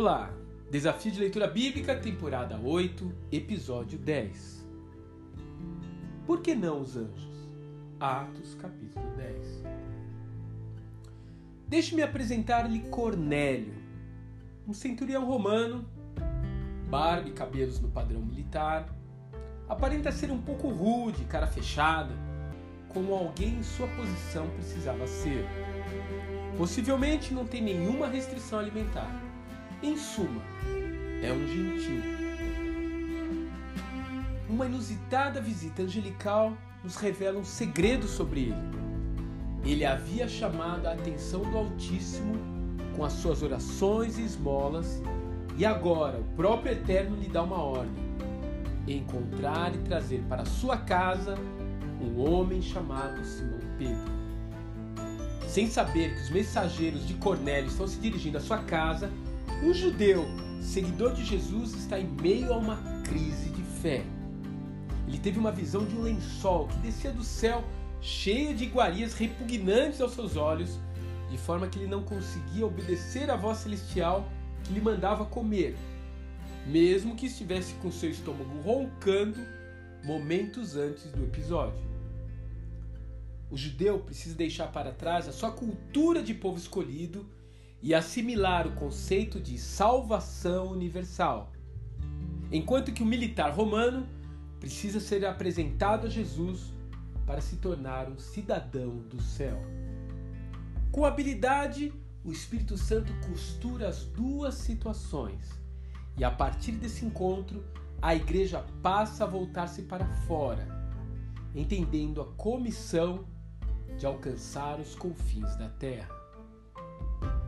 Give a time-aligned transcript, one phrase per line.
[0.00, 0.30] Olá!
[0.70, 4.64] Desafio de Leitura Bíblica, temporada 8, episódio 10.
[6.24, 7.48] Por que não os anjos?
[7.98, 9.64] Atos, capítulo 10.
[11.66, 13.74] Deixe-me apresentar-lhe Cornélio,
[14.68, 15.84] um centurião romano,
[16.88, 18.88] barba e cabelos no padrão militar,
[19.68, 22.14] aparenta ser um pouco rude, cara fechada,
[22.88, 25.44] como alguém em sua posição precisava ser.
[26.56, 29.26] Possivelmente não tem nenhuma restrição alimentar
[29.82, 30.42] em suma,
[31.22, 32.02] é um gentil.
[34.48, 38.78] Uma inusitada visita angelical nos revela um segredo sobre ele.
[39.64, 42.34] Ele havia chamado a atenção do Altíssimo
[42.96, 45.02] com as suas orações e esmolas,
[45.56, 47.92] e agora o próprio Eterno lhe dá uma ordem:
[48.86, 51.36] encontrar e trazer para sua casa
[52.00, 54.18] um homem chamado Simão Pedro.
[55.46, 59.10] Sem saber que os mensageiros de Cornélio estão se dirigindo à sua casa,
[59.62, 60.24] um judeu,
[60.60, 64.04] seguidor de Jesus, está em meio a uma crise de fé.
[65.06, 67.64] Ele teve uma visão de um lençol que descia do céu
[68.00, 70.78] cheio de iguarias repugnantes aos seus olhos,
[71.28, 74.28] de forma que ele não conseguia obedecer à voz celestial
[74.62, 75.76] que lhe mandava comer,
[76.66, 79.38] mesmo que estivesse com seu estômago roncando
[80.04, 81.82] momentos antes do episódio.
[83.50, 87.26] O judeu precisa deixar para trás a sua cultura de povo escolhido
[87.82, 91.52] e assimilar o conceito de salvação universal,
[92.50, 94.06] enquanto que o militar romano
[94.58, 96.72] precisa ser apresentado a Jesus
[97.24, 99.60] para se tornar um cidadão do céu.
[100.90, 101.92] Com habilidade,
[102.24, 105.48] o Espírito Santo costura as duas situações,
[106.16, 107.62] e a partir desse encontro,
[108.02, 110.66] a igreja passa a voltar-se para fora,
[111.54, 113.24] entendendo a comissão
[113.96, 116.17] de alcançar os confins da terra.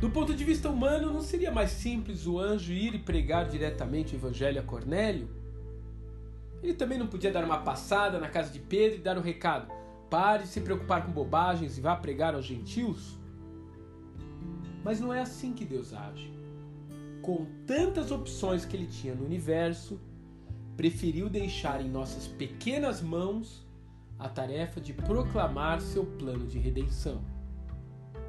[0.00, 4.14] Do ponto de vista humano, não seria mais simples o anjo ir e pregar diretamente
[4.14, 5.28] o evangelho a Cornélio?
[6.62, 9.72] Ele também não podia dar uma passada na casa de Pedro e dar um recado:
[10.08, 13.18] pare de se preocupar com bobagens e vá pregar aos gentios?
[14.84, 16.32] Mas não é assim que Deus age.
[17.20, 20.00] Com tantas opções que ele tinha no universo,
[20.76, 23.66] preferiu deixar em nossas pequenas mãos
[24.16, 27.20] a tarefa de proclamar seu plano de redenção.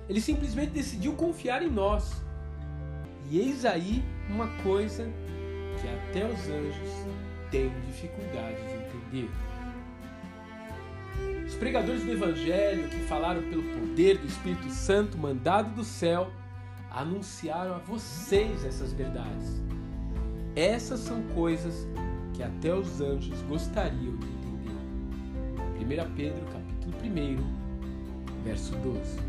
[0.09, 2.12] Ele simplesmente decidiu confiar em nós.
[3.30, 5.08] E eis aí uma coisa
[5.80, 6.90] que até os anjos
[7.52, 9.30] têm dificuldade de entender.
[11.46, 16.31] Os pregadores do Evangelho que falaram pelo poder do Espírito Santo mandado do céu
[16.90, 19.62] anunciaram a vocês essas verdades.
[20.56, 21.88] Essas são coisas
[22.34, 26.03] que até os anjos gostariam de entender.
[26.06, 29.28] 1 Pedro capítulo 1, verso 12.